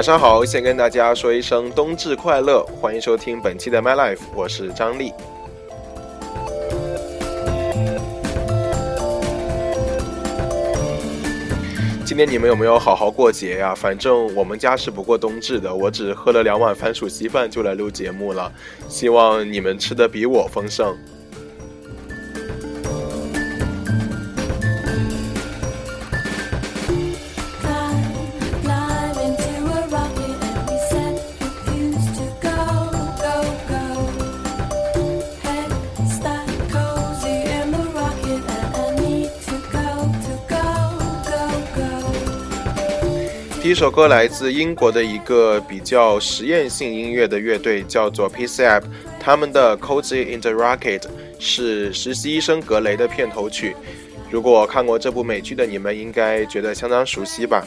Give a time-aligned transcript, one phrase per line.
[0.00, 5.12] 晚上好，先跟大家说一声冬至快乐，欢迎收听本期的 My Life，我是张丽。
[12.02, 13.74] 今天你们有没有好好过节呀？
[13.74, 18.50] 反正我们家是不过冬至的，我只喝了两碗番薯稀饭就来录节目了，
[18.88, 20.96] 希望你们吃的比我丰盛。
[43.70, 48.82] 一首歌来自英国的一个比较实验性音乐的乐队，叫做 p c a
[49.20, 50.98] 他们的《Cozy in the Rocket》
[51.38, 53.76] 是《实习医生格雷》的片头曲。
[54.28, 57.64] 如果看过这部美剧的你们，应该觉得相当熟悉吧。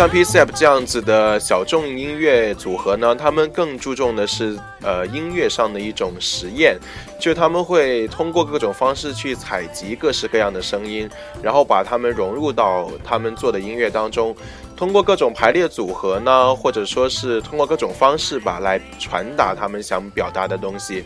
[0.00, 6.78] 像 P.C.F 这样子的小众音乐组合呢，他们更注重的是呃音乐上的一种实验，
[7.18, 11.06] 就他们会通过各种方式去采集各式各样的声音，
[11.42, 14.34] 然后把它们融入到他们做的音乐当中，
[14.74, 21.04] 通过各种排列组合呢，或者说是通过各种方式吧，来传达他们想表达的东西，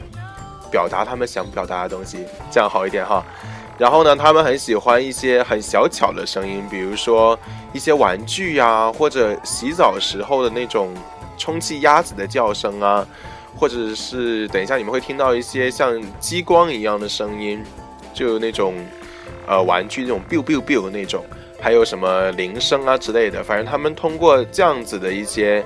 [0.70, 2.18] 表达他们想表达的东西，
[2.48, 3.26] 这样好一点哈。
[3.76, 7.36] 然后呢，他们很喜欢一些很小巧的声音，比如说
[7.72, 10.94] 一些玩具呀，或者洗澡时候的那种
[11.36, 13.04] 充气鸭子的叫声啊，
[13.56, 17.64] 或者是等一下你们会听到一些像激光一样的声音，
[18.12, 18.74] 就那种
[19.46, 21.24] 呃玩具那种 biu biu biu 那种，
[21.60, 23.42] 还有什么铃声啊之类的。
[23.42, 25.64] 反正他们通过这样子的一些，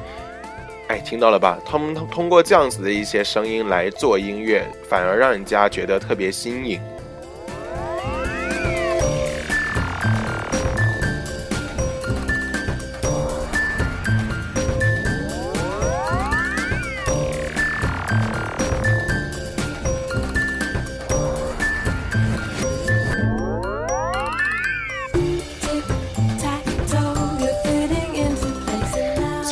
[0.87, 1.59] 哎，听到了吧？
[1.63, 6.81] 他们通过这样子的一些声音来做音乐，反而让人家觉得特别新颖。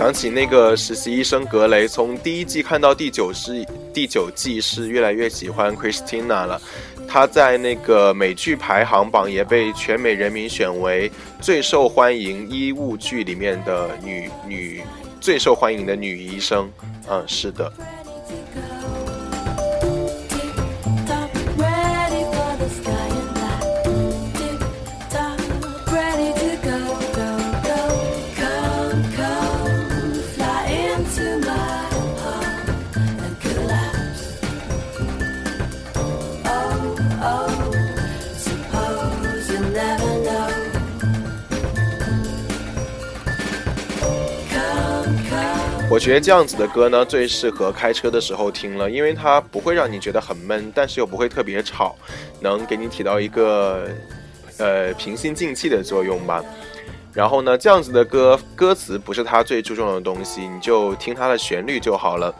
[0.06, 6.62] 想起那个实习医生格雷，从第一季看到第九季，第九季是越来越喜欢 Christina 了。
[7.08, 14.80] 她在那个美剧排行榜也被全美人民选为最受欢迎医务剧里面的女女
[15.20, 16.70] 最受欢迎的女医生。
[17.10, 17.72] 嗯，是的。
[45.88, 51.94] 我觉得这样子的歌呢，最适合开车的时候听了，因为它不会让你觉得很闷，但是又不会特别吵，
[52.40, 53.88] 能给你起到一个
[54.58, 56.44] 呃平心静气的作用吧。
[57.12, 62.34] 然后呢，这样子的歌歌词不是它最注重的东西，你就听它的旋律就好了。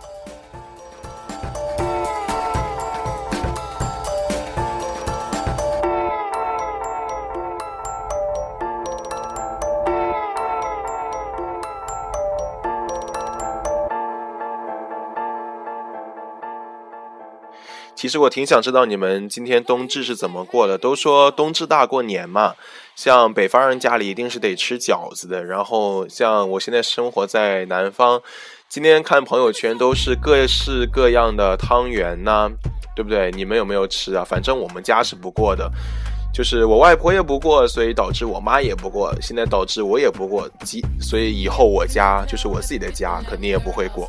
[18.06, 20.78] 其实我挺想知道你们今天冬至是怎么过的。
[20.78, 22.54] 都说冬至大过年嘛，
[22.94, 25.44] 像北方人家里一定是得吃饺子的。
[25.44, 28.22] 然后像我现在生活在南方，
[28.68, 32.48] 今天看朋友圈都是各式各样的汤圆呐，
[32.94, 33.32] 对不对？
[33.32, 34.24] 你们有没有吃啊？
[34.24, 35.68] 反正我们家是不过的，
[36.32, 40.48] 就是我外婆也不过，所以导致我妈也不过，现在导致我也不过，
[41.00, 44.08] 所以以后我家就是我自己的家，肯定也不会过。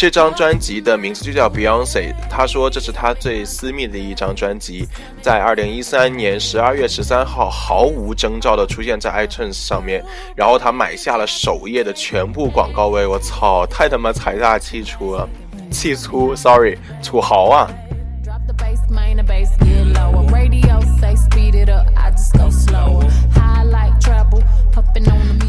[0.00, 2.14] 这张专辑的名字就叫 Beyonce。
[2.30, 4.88] 他说这是他最私密的一张专辑，
[5.20, 10.02] 在二零一三年十二月十三号毫无征兆的出现在 iTunes 上面，
[10.34, 13.06] 然后他买下了首页的全部广告位。
[13.06, 15.28] 我操，太他妈财大气粗了，
[15.70, 17.70] 气粗，sorry，土豪啊！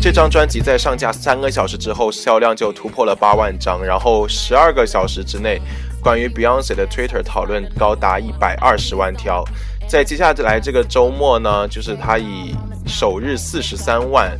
[0.01, 5.61] 这张专辑在上架三个小时之后，销量就突破了八万张，然后十二个小时之内，
[6.01, 9.43] 关于 Beyonce 的 Twitter 讨论高达一百二十万条。
[9.87, 12.55] 在接下来这个周末呢，就是他以
[12.87, 14.35] 首日四十三万，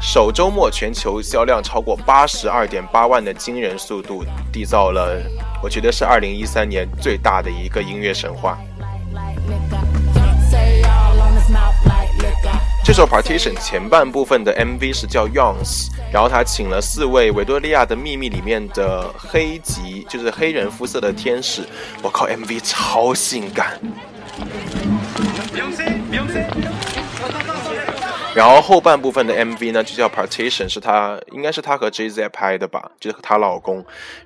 [0.00, 5.20] 首周末全球销量超过八十二点八万的惊人速度，缔造了
[5.60, 8.56] 我觉得是二零一三年最大的一个音乐神话。
[12.84, 21.62] 这首 Partition 前半部分的 MV 是叫 Youngs，然后他请了四位《维多利亚的秘密》里面的黑籍，就是黑人肤色的天使。
[22.02, 23.78] 我靠，MV 超性感。
[28.34, 33.76] 然后后半部分的 MV 呢，就叫 Partition，是他应该是他和 Jay Z 拍的吧，就是她老公。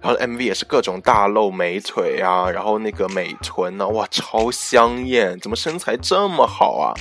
[0.01, 6.95] 然后 MV 也是各种大露美腿啊，然后那个美臀呢，哇，超香艳，怎么身材这么好啊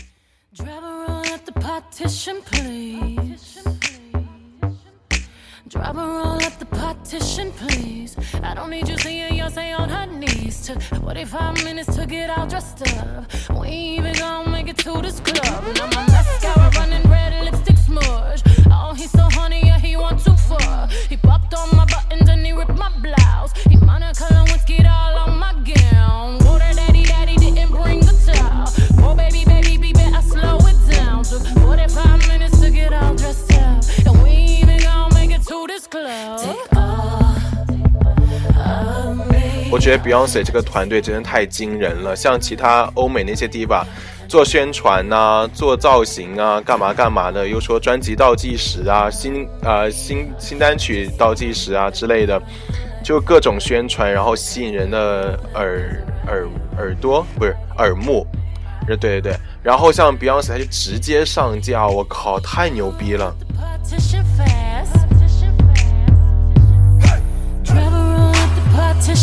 [5.88, 8.16] A roll up the partition, please.
[8.42, 10.66] I don't need you seeing Beyonce on her knees.
[10.66, 13.32] Took 45 minutes to get all dressed up.
[13.52, 15.64] We even gonna make it to this club.
[15.76, 18.42] Now my mascara running red, lipstick smudge.
[18.72, 20.88] Oh, he's so honey, yeah, he want too far.
[21.08, 23.54] He popped on my buttons and he ripped my blouse.
[23.70, 26.40] He Monica and whiskey all on my gown.
[26.46, 28.66] Water daddy, daddy didn't bring the towel.
[29.06, 31.24] Oh, baby, baby, baby, I slow it down.
[31.24, 33.55] Took 45 minutes to get all dressed up.
[39.72, 43.84] 我觉得 Beyonce 这个团队真的太惊人了，像其他欧美那些 diva
[44.28, 52.42] 做宣传呐、做造型啊、干嘛干嘛的，又说专辑倒计时啊、新呃新新单曲倒计时啊之类的，
[53.04, 56.48] 就各种宣传，然后吸引人的耳耳
[56.78, 58.26] 耳朵不是耳目，
[58.88, 63.36] 对对对，然后像 Beyonce 他就直接上架，我靠，太牛逼了。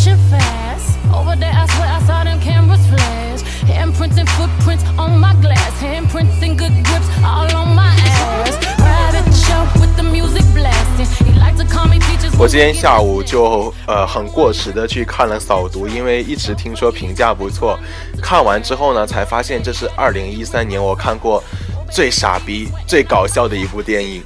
[0.03, 0.99] Shit fast.
[1.15, 3.43] Over there, I swear I saw them cameras flash.
[3.71, 5.71] Handprints and footprints on my glass.
[5.81, 8.59] Handprints and good grips all on my ass.
[8.83, 11.07] Private show with the music blasting.
[11.25, 12.37] He likes to call me peaches.
[12.37, 17.79] 我今天下午就呃很过时的去看了扫毒，因为一直听说评价不错。
[18.21, 21.43] 看完之后呢，才发现这是二零一三年我看过
[21.89, 24.21] 最傻逼、最搞笑的一部电影。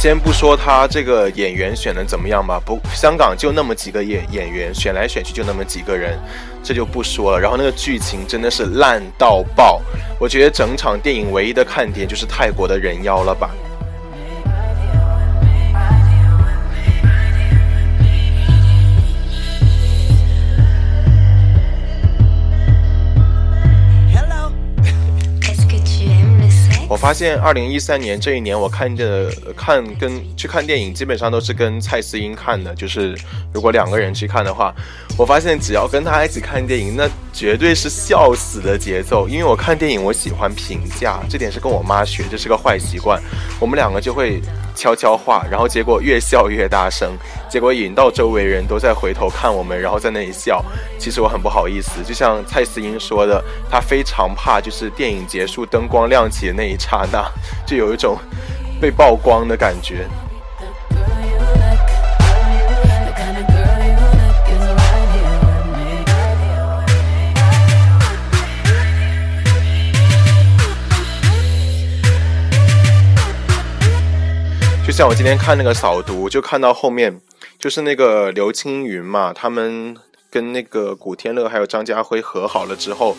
[0.00, 6.18] 先不说他这个演员选的怎么样吧，不，香港就那么几个演演员，选来选去就那么几个人，
[6.62, 7.38] 这就不说了。
[7.38, 9.82] 然后那个剧情真的是烂到爆，
[10.18, 13.50] 我觉得整场电影唯一的看点就是泰国的人妖了吧。
[27.00, 32.74] 发现二零一三年这一年，我看的看跟去看电影，基本上都是跟蔡思英看的。
[32.74, 33.16] 就是
[33.54, 34.74] 如果两个人去看的话，
[35.20, 39.28] 我发现只要跟他一起看电影，那绝对是笑死的节奏。
[39.28, 43.20] 因为我看电影，我喜欢评价，这点是跟我妈学，这是个坏习惯。
[43.60, 44.40] 我们两个就会。
[44.72, 47.10] 悄悄话，然后结果越笑越大声，
[47.50, 50.64] 结果引到周围人都在回头看我们，然后在那里笑。
[50.98, 57.30] 其实我很不好意思，就像蔡思英说的，她非常怕，就是电影结束灯光亮起的那一刹那，
[57.66, 58.16] 就有一种
[58.80, 60.06] 被曝光的感觉。
[75.00, 77.22] 像我今天看那个扫毒，就看到后面，
[77.58, 79.96] 就是那个刘青云嘛，他们
[80.30, 83.16] 跟那个古天乐还有张家辉和好了之后，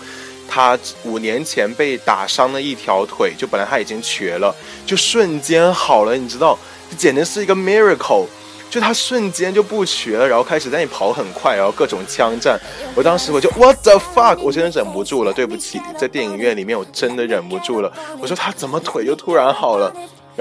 [0.47, 6.55] 他五年前被打伤了一条腿，就本来他已经瘸了，就瞬间好了，你知道，
[6.91, 8.27] 这简直是一个 miracle，
[8.69, 12.59] 就他瞬间就不瘸了，然后开始在那里跑很快，然后各种枪战，
[12.93, 19.91] 我当时我就 what the fuck，我真的忍不住了，对不起，在电影院里面我真的忍不住了，我说他怎么腿就突然好了？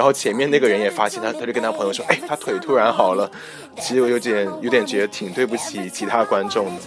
[0.01, 3.31] 然后前面那个人也发现他，他就跟他朋友说：“哎，他腿突然好了。”
[3.79, 6.81] 其实我有点有点觉得挺对不起其他观众的。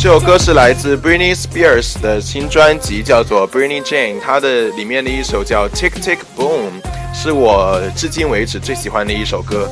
[0.00, 6.70] 这首歌是来自 Britney Spears 的新专辑，叫做 Britney Jane，它的里面的一首叫 Tick Tick Boom，
[7.12, 9.68] 是我至今为止最喜欢的一首歌。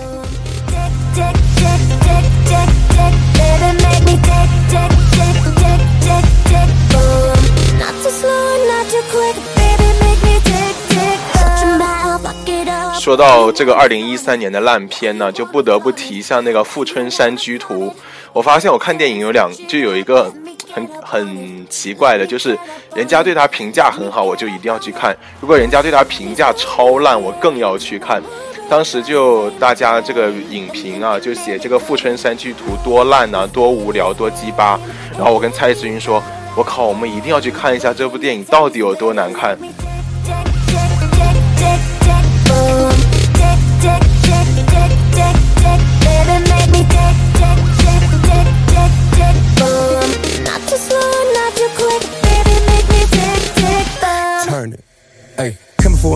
[12.99, 17.87] 说到这个二零一三年的烂片呢，就不得不提像那个《富春山居图》。
[18.33, 20.33] 我发现我看电影有两，就有一个
[20.73, 22.59] 很很奇怪的，就是
[22.95, 28.23] 人家对他评价很好，我就一定要去看；如果人家对他评价超烂，我更要去看。
[28.69, 34.79] 当时就大家这个影评啊，就写这个《富春山居图》多烂啊，多无聊，多鸡巴。
[35.13, 36.21] 然后我跟蔡志云说
[36.57, 39.57] ：“我靠，我们一定要去看一下这部电影到底有多难看。”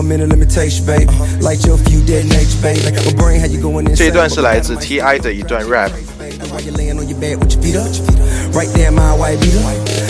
[0.00, 1.08] a minute, let me taste you, babe.
[1.40, 2.82] Light your few dead nature, babe.
[3.04, 4.08] My brain, how you going 这 insane?
[4.08, 5.90] 一段是来自 T.I 的一段 rap。
[6.50, 7.88] While you laying on your bed with your feet up,
[8.54, 9.60] right there, my white beater.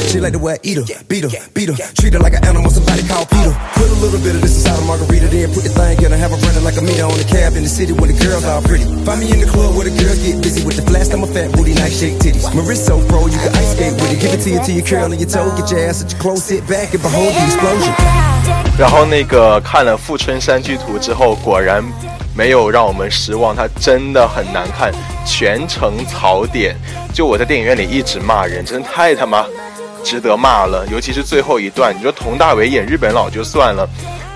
[0.06, 1.76] She like the way I eat her, beat her, beat her.
[1.94, 3.50] Treat her like an animal, somebody call Peter.
[3.74, 6.20] Put a little bit of this inside a margarita, then put the thing in and
[6.20, 8.44] have her running like a meter on the cab in the city where the girls
[8.44, 8.84] all pretty.
[9.02, 11.10] Find me in the club where the girls get busy with the flash.
[11.10, 12.46] I'm a fat booty, nice shake titties.
[12.54, 14.20] My wrist so pro, you can ice skate with it.
[14.22, 16.20] Give it to you till you curl and your toe, get your ass at your
[16.20, 18.29] clothes, sit back and behold the explosion.
[18.77, 21.83] 然后那个看了《富春山居图》之后，果然
[22.35, 24.91] 没有让我们失望，它真的很难看，
[25.25, 26.75] 全程槽点。
[27.13, 29.45] 就我在电影院里一直骂人，真的太他妈
[30.03, 30.87] 值得骂了。
[30.91, 33.87] 尤其是最后一段，你说佟大为演日本佬就算了，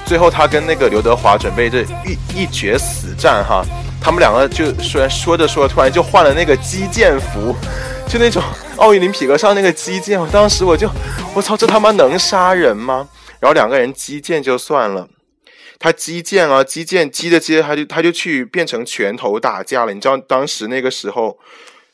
[0.05, 3.65] 最后他跟那个刘德华准备这一一决死战哈，
[3.99, 7.55] 他们两个就虽然说着说着，突然就换了那个击剑服，
[8.07, 8.43] 就那种
[8.75, 10.87] 奥运林匹克上那个击剑，我当时我就
[11.33, 13.07] 我操，这他妈能杀人吗？
[13.45, 15.07] 然后两个人击剑就算了，
[15.77, 19.93] 他击剑啊，击剑击着击着，他就他就去变成拳头打架了。
[19.93, 21.37] 你知道当时那个时候，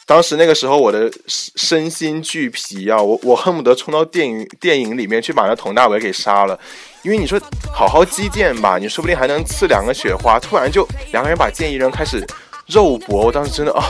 [0.05, 6.57] 当时那个时候我的身心俱疲啊，我我恨不得冲到电影电影里面去把那佟大为给杀了，
[7.01, 7.37] 因为你说
[7.69, 12.25] 好好击剑吧，你说不定还能刺两个雪花，突然就两个人把剑一扔，开始
[12.67, 13.83] 肉搏，我当时真的啊、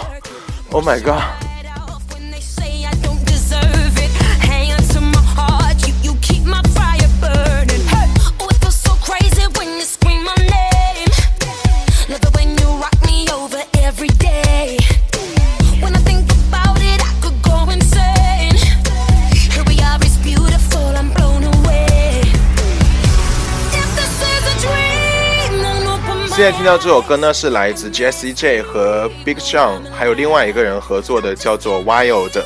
[0.72, 1.22] oh my god！
[26.42, 32.42] 现在听到这首歌呢，是来自 JSEJ 和 Big Sean，还有另外一个人合作的，叫做 Wild。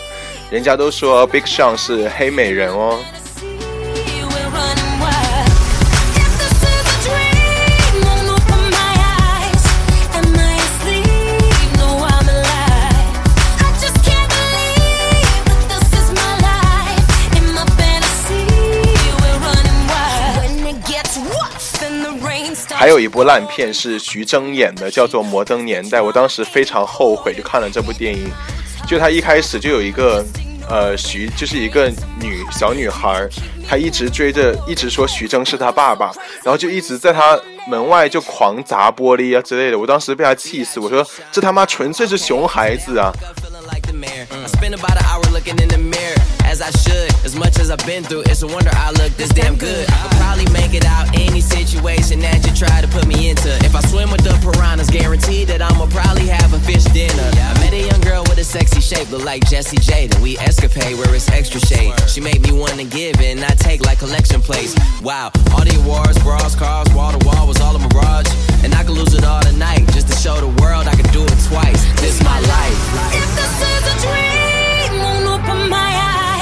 [0.51, 2.99] 人家都说 Big Sean 是黑美人哦。
[22.85, 25.97] 还有一部烂片是徐峥演的，叫做《摩登年代》。
[26.03, 28.29] 我当时非常后悔，就看了这部电影。
[28.87, 30.23] 就他一开始就有一个，
[30.69, 33.27] 呃，徐就是一个女小女孩，
[33.67, 36.11] 她一直追着，一直说徐峥是她爸爸，
[36.43, 39.79] 然后就一直在她门外就狂砸玻璃啊之类的。
[39.79, 43.11] 我当时被他气死，我说这他妈纯粹是熊孩子啊！
[46.55, 47.25] I as I should.
[47.25, 49.89] As much as I've been through, it's a wonder I look this damn good.
[49.89, 53.49] I could probably make it out any situation that you try to put me into.
[53.65, 57.29] If I swim with the piranhas, guaranteed that I'ma probably have a fish dinner.
[57.35, 60.07] I met a young girl with a sexy shape, look like Jessie J.
[60.07, 61.93] Then we escapade where it's extra shade.
[62.07, 64.75] She made me wanna give and not take like collection plates.
[65.01, 68.29] Wow, all the awards, bras, cars, wall to wall was all a mirage.
[68.63, 71.23] And I could lose it all tonight just to show the world I could do
[71.23, 71.81] it twice.
[71.99, 72.79] This my life.
[73.11, 76.34] If this is a dream, won't open my eyes.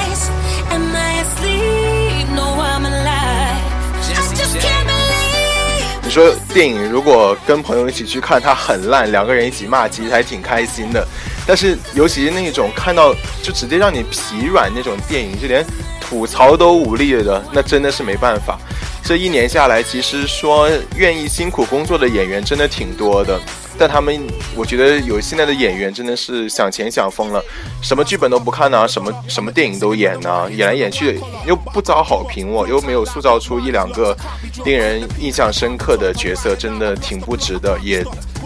[0.74, 2.34] Am I asleep?
[2.34, 3.62] No, I'm alive.
[3.94, 6.02] I just can't believe.
[6.02, 11.06] 你说电影如果跟朋友一起去看，它很烂，两个人一起骂，其实还挺开心的。
[11.46, 15.64] 但是尤其是那种看到就直接让你疲软那种电影，就连
[16.00, 18.58] 吐槽都无力了的，那真的是没办法。
[19.04, 23.40] 这一年下来，其实说愿意辛苦工作的演员真的挺多的。
[23.78, 24.20] 但他们，
[24.56, 27.42] 我觉得有现在的演员真的是想钱想疯了，
[27.82, 34.16] 什么剧本都不看呢，什么什么电影都演呢，演来演去又不遭好评哦，又没有塑造出一两个
[34.64, 38.04] 令人印象深刻的角色，真的挺不值的，也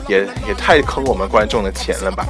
[0.09, 2.27] 也也太坑我们观众的钱了吧。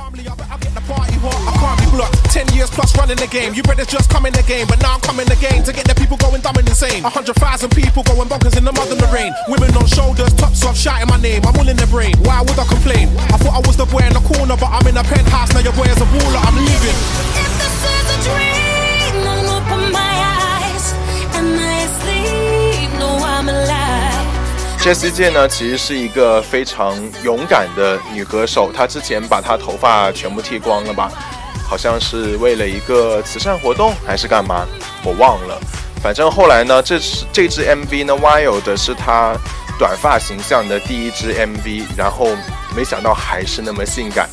[1.97, 2.31] Party hard, I can't be blocked.
[2.31, 3.53] Ten years plus running the game.
[3.53, 5.95] You better just come in the game, but now I'm coming again to get the
[5.95, 7.03] people going dumb and insane.
[7.05, 9.33] A hundred thousand people going bonkers in the mud and the rain.
[9.47, 11.41] Women on shoulders, tops off, shouting my name.
[11.45, 12.15] I'm all in their brain.
[12.23, 13.09] Why would I complain?
[13.31, 15.53] I thought I was the boy in the corner, but I'm in a penthouse.
[15.53, 16.41] Now your boy is a baller.
[16.41, 16.97] I'm living.
[17.37, 20.93] If this is a dream, I'll open my eyes.
[21.35, 22.89] Am I asleep?
[22.99, 24.21] No, I'm alive.
[24.83, 28.69] Jessie J 呢，其实是一个非常勇敢的女歌手。
[28.73, 31.09] 她之前把她头发全部剃光了吧？
[31.68, 34.66] 好像是为了一个慈善活动还是干嘛？
[35.04, 35.60] 我忘了。
[36.02, 39.36] 反正后来呢，这是这支 MV 呢，Wild 是他
[39.78, 42.28] 短发形象的第一支 MV，然后
[42.74, 44.28] 没想到还是那么性感。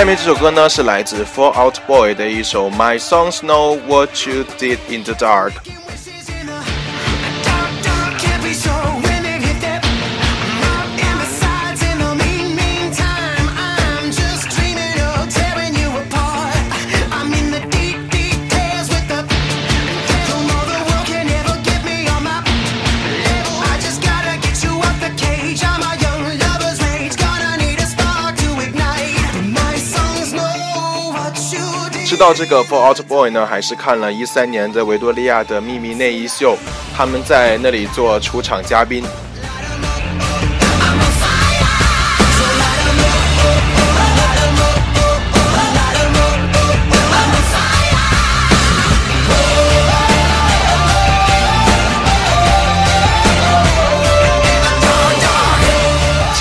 [0.00, 5.52] 下面这首歌呢是来自 Fall Out Boy 的一首 My Songs Know What You Did in the Dark。
[32.21, 32.23] Did.
[32.23, 36.55] 知道这个 For Out Boy 呢，还是看了一三年的维多利亚的秘密内衣秀，
[36.95, 39.03] 他们在那里做出场嘉宾。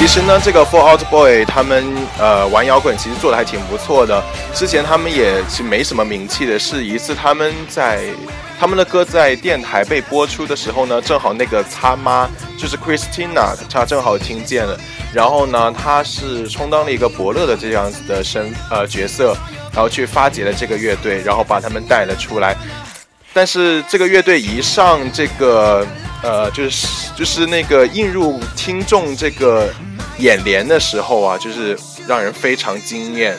[0.01, 1.85] 其实呢，这个 Four Out Boy 他们
[2.19, 4.25] 呃玩摇滚其实做的还挺不错的。
[4.55, 8.07] 之前他们也是没什么名气的，是一次他们在
[8.59, 14.75] 他们的歌在电台被播出的时候呢，正好那个他妈就是 Christina，她正好听见了，
[15.13, 19.37] 然后呢，她是充当了一个伯乐的这样子的身呃角色，
[19.71, 22.57] 然后去发掘了这个乐队，然后把他们带了出来。
[23.35, 25.87] 但是这个乐队一上这个
[26.21, 29.73] 呃，就是就是那个映入听众这个
[30.21, 33.37] 眼帘的时候啊，就是让人非常惊艳。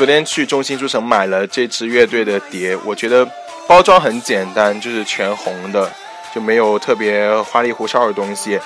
[0.00, 3.28] 昨天去中心书城买了这支乐队的碟，我觉得
[3.68, 5.92] 包装很简单，就是全红的，
[6.34, 8.58] 就没有特别花里胡哨的东西，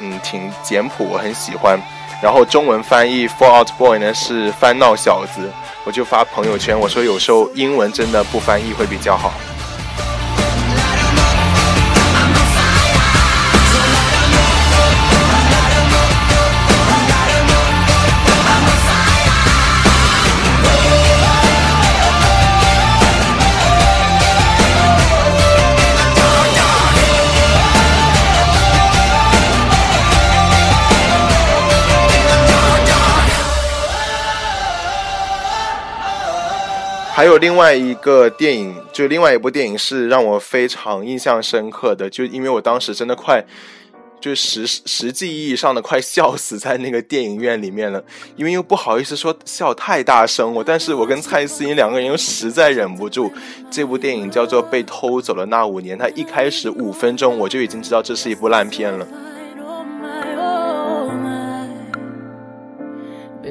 [0.00, 1.78] 嗯，挺简朴，我很喜欢。
[2.22, 5.46] 然后中文翻译 Fall Out Boy 呢是翻闹小子，
[5.84, 9.30] 我就发朋友圈，我说有时候英文真的不翻译会比较好。
[37.22, 43.40] 还有另外一个电影，就另外一部电影是让我非常印象深刻的，就因为我当时真的快，
[44.20, 48.02] 就实实际意义上的快笑死在那个电影院里面了，
[48.34, 53.30] 因为又不好意思说笑太大声，我但是我跟蔡思颖两个人又实在忍不住。
[53.70, 59.06] 这部电影叫做《被偷走了那五年》，它一开始五分钟我就已经知道这是一部烂片了。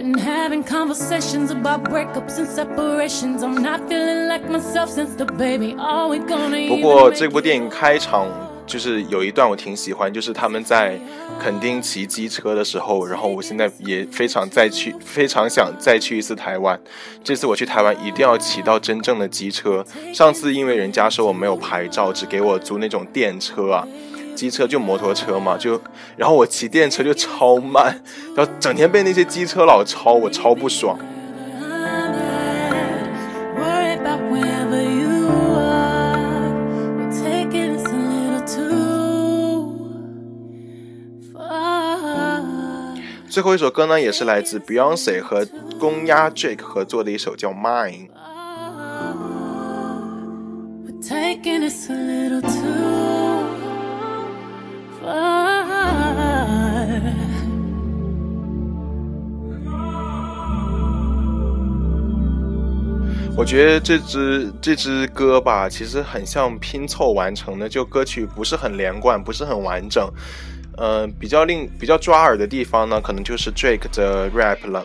[0.02, 3.44] Been having conversations about breakups and separations.
[3.44, 5.76] I'm not feeling like myself since the baby.
[5.78, 8.28] Are we gonna 不过这部电影开场
[8.66, 11.00] 就是有一段我挺喜欢，就是他们在
[11.40, 16.80] 垦丁骑机车的时候，然后我现在也非常再去，非常想再去一次台湾。
[17.24, 19.86] 这次我去台湾一定要骑到真正的机车。
[20.12, 23.88] 上次因为人家说我没有牌照，只给我租那种电车啊，
[24.42, 25.80] 机车就摩托车嘛，就
[26.18, 27.96] 然后我骑电车就超慢，
[28.36, 30.98] 然后整天被那些机车老超，我超不爽。
[43.30, 45.46] 最后一首歌呢，也是来自 Beyonce 和
[45.80, 48.08] 公鸭 Jake 合作的一首叫《Mine》。
[63.36, 70.08] 我觉得这支这支歌吧，其实很像拼凑完成的，就歌曲不是很连贯，不是很完整。
[70.78, 74.84] 呃，比较令比较抓耳的地方呢，可能就是 Drake 的 rap 了。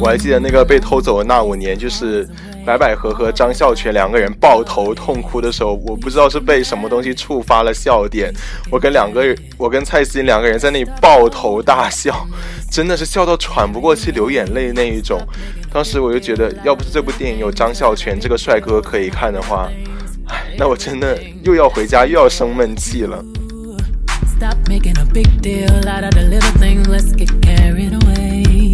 [0.00, 2.26] 我还记得那个被偷走的那五年，就是
[2.64, 8.32] 白百合和张孝全两个人抱头痛哭的时候，我不知道是被什么东西触发了笑点，
[8.70, 12.26] 我跟两个人，我跟蔡思妍两个人在那里抱头大笑，
[12.70, 15.20] 真的是笑到喘不过气、流眼泪那一种。
[15.72, 19.70] 当时我就觉得，要不是这部电影有张孝全这个帅哥可以看的话，
[20.28, 23.22] 唉，那我真的又要回家又要生闷气了。
[24.40, 26.88] Stop making a big deal out of the little things.
[26.88, 28.72] Let's get carried away.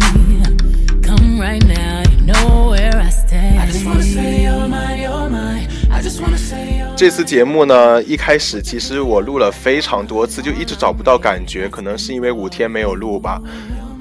[1.03, 3.57] Come right now, you know where I stay.
[3.57, 5.67] I just wanna say you're mine, you're mine.
[5.91, 13.41] I just wanna say you're 这次节目呢，一开始其实我录了非常多次，就一直找不到感觉，可能是因为五天没有录吧。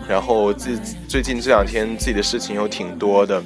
[0.09, 3.43] 然后自最近这两天自己的事情又挺多的，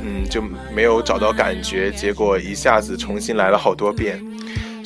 [0.00, 0.40] 嗯，就
[0.72, 4.24] 没有找到感觉，结果一下子重新来了好多遍。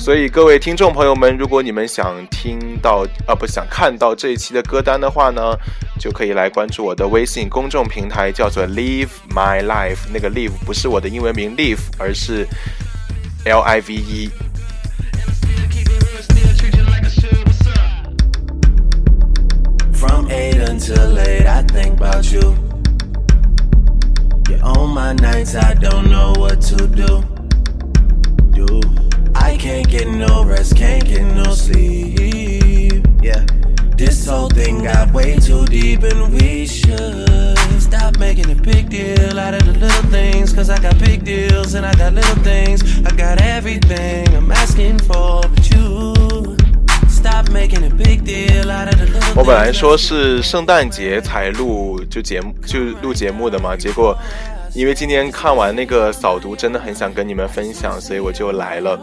[0.05, 5.57] 所以各位听众朋友们，如果你们想听到啊不想看到这一期的歌单的话呢，
[5.99, 10.01] 就可以来关注我的微信公众平台，叫做 Live My Life。
[10.13, 12.47] 那个 Live 不是我的英文名 Live，而是
[13.47, 14.31] L I V E。
[15.71, 17.43] Keep it real, still treat you like I should.
[17.47, 18.13] What's up?
[19.95, 22.55] From 8 until late, I think about you.
[24.51, 27.25] You're on my nights, I don't know what to do.
[28.53, 28.83] Do
[29.55, 33.07] I can't get no rest, can't get no sleep.
[33.23, 33.47] Yeah,
[33.97, 39.39] this whole thing got way too deep, and we should stop making a big deal
[39.39, 40.53] out of the little things.
[40.53, 42.83] Cause I got big deals and I got little things.
[43.07, 46.57] I got everything I'm asking for, but you
[47.09, 49.37] stop making a big deal out of the little things.
[49.37, 54.19] 我本来说是圣诞节才录就节目就录节目的嘛，结果
[54.75, 58.99] 因为今天看完那个扫读，真的很想跟你们分享，所以我就来了。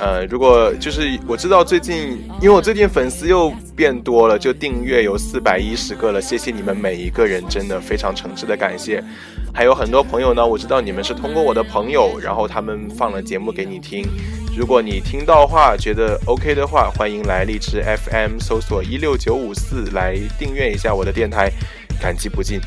[0.00, 9.04] 呃，如果就是我知道最近，因为我最近粉丝又变多了，就订阅有四百一十个了，谢谢你们每一个人，真的非常诚挚的感谢。
[9.52, 14.06] 还有很多朋友呢，我知道你们是通过我的朋友，然后他们放了节目给你听。
[14.56, 21.52] 如果你听到话，觉得 OK 的话，欢迎来荔枝 FM 搜索一六九五四来订阅一下我的电台，
[22.00, 22.58] 感激不尽。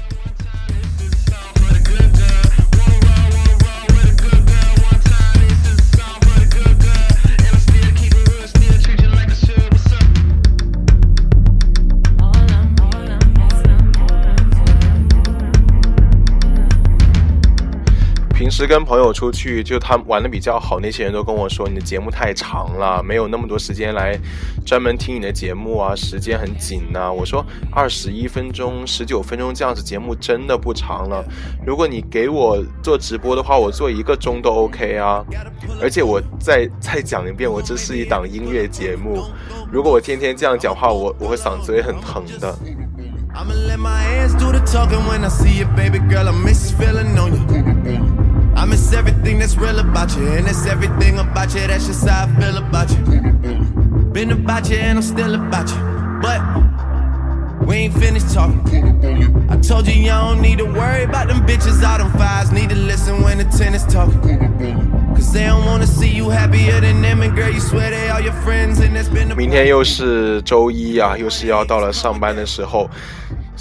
[18.55, 24.15] 时跟朋友出去，就他玩的比较好，那些人都跟我说你的节目太长了，没有那么多时间来
[24.63, 31.25] 专门听你的节目啊，时间很紧呐、我说二十一分钟、十九分钟这样子节目真的不长了。
[31.65, 35.25] 如果你给我做直播的话，我做一个钟都 OK 啊。
[35.81, 39.25] 而且我再再讲一遍，我这是一档音乐节目，
[39.71, 42.55] 如果我天天这样讲话，我我会嗓子会很疼的。
[43.33, 46.27] I'ma let my ass do the talking when I see you, baby girl.
[46.27, 48.02] I miss feeling on you.
[48.62, 51.66] I miss everything that's real about you, and it's everything about you.
[51.66, 52.98] That's just how I feel about you.
[54.12, 55.78] Been about you, and I'm still about you.
[56.20, 56.40] But
[57.66, 59.46] we ain't finished talking.
[59.50, 62.50] I told you you don't need to worry about them bitches out on fives.
[62.50, 64.38] Need to listen when the tennis talking.
[65.14, 68.20] Cause they don't wanna see you happier than them, and girl, you swear they all
[68.20, 72.88] your friends, and it's been a 明天又是周一啊，又是要到了上班的时候，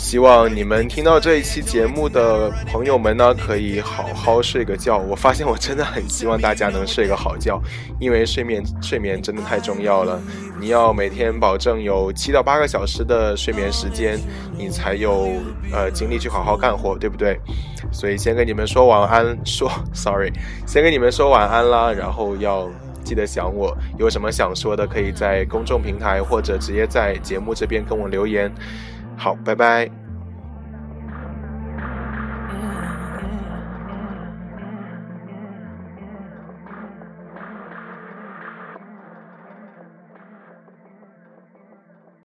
[0.03, 4.99] 希望你们听到这一期节目的朋友们呢，可以好好睡个觉。
[4.99, 7.63] 我发现我真的很希望大家能睡个好觉，
[8.01, 10.21] 因为睡眠睡眠真的太重要了。
[10.61, 14.19] 你要每天保证有七到八个小时的睡眠时间，
[14.59, 15.31] 你才有
[15.73, 17.39] 呃精力去好好干活，对不对？
[17.93, 20.33] 所以先跟你们说晚安，说 sorry，
[20.67, 22.69] 先跟你们说晚安啦，然后要
[23.05, 28.53] 记得想我，有什么想说的，可以在公众平台或者直接在节目这边跟我留言。
[29.17, 30.02] 好，拜拜。